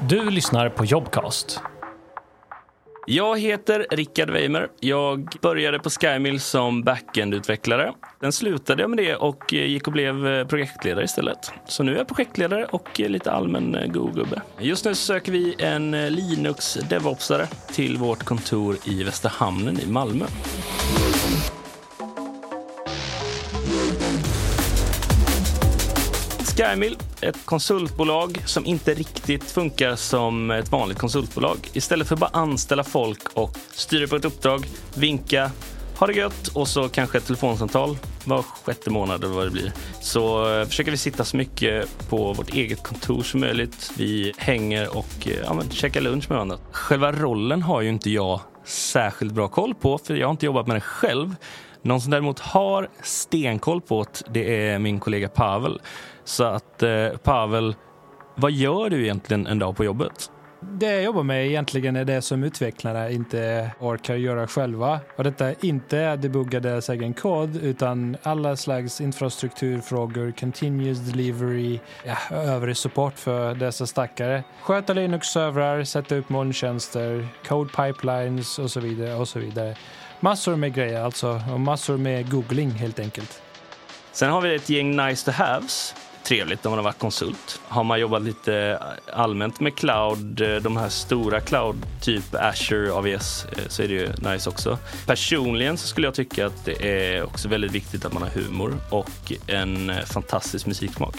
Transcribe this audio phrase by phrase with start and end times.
[0.00, 1.60] Du lyssnar på Jobcast.
[3.06, 4.68] Jag heter Rickard Weimer.
[4.80, 7.92] Jag började på Skymill som backend-utvecklare.
[8.20, 11.52] Sen slutade jag med det och eh, gick och blev eh, projektledare istället.
[11.66, 14.42] Så nu är jag projektledare och eh, lite allmän Go-gubbe.
[14.58, 20.24] Just nu söker vi en Linux DevOpsare till vårt kontor i Västerhamnen i Malmö.
[26.56, 31.56] Skymill, ett konsultbolag som inte riktigt funkar som ett vanligt konsultbolag.
[31.72, 35.50] Istället för att bara anställa folk och styra på ett uppdrag, vinka,
[35.98, 39.72] ha det gött och så kanske ett telefonsamtal var sjätte månad eller vad det blir.
[40.00, 43.92] Så eh, försöker vi sitta så mycket på vårt eget kontor som möjligt.
[43.96, 46.58] Vi hänger och eh, ja, men, käkar lunch med varandra.
[46.72, 50.66] Själva rollen har ju inte jag särskilt bra koll på för jag har inte jobbat
[50.66, 51.36] med den själv.
[51.82, 55.80] Någon som däremot har stenkoll på det, det är min kollega Pavel
[56.24, 57.74] så att eh, Pavel,
[58.34, 60.30] vad gör du egentligen en dag på jobbet?
[60.60, 65.00] Det jag jobbar med egentligen är det som utvecklarna inte orkar göra själva.
[65.16, 72.36] Och detta är inte debugga deras egen kod utan alla slags infrastrukturfrågor, continuous delivery, ja,
[72.36, 74.44] övrig support för dessa stackare.
[74.62, 79.76] Sköta Linux-servrar, sätta upp molntjänster, code pipelines och så vidare och så vidare.
[80.20, 83.42] Massor med grejer alltså och massor med googling helt enkelt.
[84.12, 85.94] Sen har vi ett gäng nice to haves
[86.28, 87.60] trevligt om man har varit konsult.
[87.68, 92.92] Har man jobbat lite eh, allmänt med cloud, eh, de här stora cloud, typ Azure,
[92.92, 94.78] AVS, eh, så är det ju nice också.
[95.06, 98.74] Personligen så skulle jag tycka att det är också väldigt viktigt att man har humor
[98.90, 101.16] och en fantastisk musiksmak.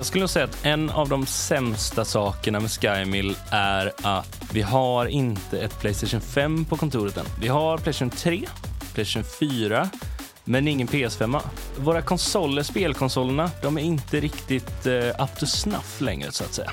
[0.00, 4.62] Jag skulle nog säga att en av de sämsta sakerna med Skymill är att vi
[4.62, 7.26] har inte ett Playstation 5 på kontoret än.
[7.40, 8.46] Vi har Playstation 3,
[8.94, 9.90] Playstation 4
[10.44, 11.40] men ingen PS5.
[11.78, 16.70] Våra konsoler, spelkonsolerna, de är inte riktigt uh, up to snuff längre så att säga.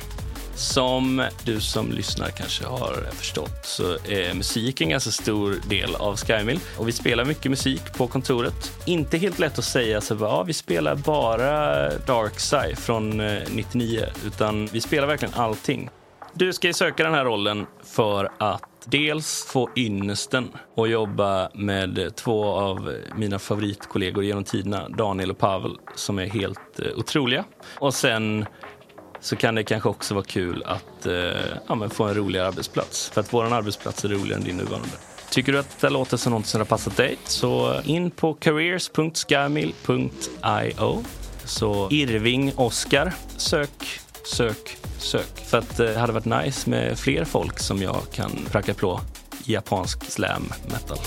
[0.58, 6.18] Som du som lyssnar kanske har förstått så är musik en ganska stor del av
[6.18, 6.60] Skymill.
[6.78, 8.72] Och vi spelar mycket musik på kontoret.
[8.86, 14.66] Inte helt lätt att säga så ja, vi spelar bara Darkside från eh, 99, utan
[14.66, 15.90] vi spelar verkligen allting.
[16.34, 22.16] Du ska ju söka den här rollen för att dels få ynnesten och jobba med
[22.16, 27.44] två av mina favoritkollegor genom tiderna, Daniel och Pavel, som är helt eh, otroliga.
[27.80, 28.46] Och sen
[29.20, 31.14] så kan det kanske också vara kul att eh,
[31.68, 33.10] ja, få en roligare arbetsplats.
[33.10, 34.90] För att vår arbetsplats är roligare än din nuvarande.
[35.30, 41.04] Tycker du att det låter som något som har passat dig så in på careers.skamil.io
[41.46, 45.46] så Irving Oskar, sök, sök, sök.
[45.46, 49.02] För att eh, det hade varit nice med fler folk som jag kan pracka på
[49.44, 50.98] japansk slam metal.